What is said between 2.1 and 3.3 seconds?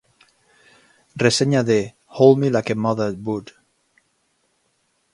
"Hold me like a mother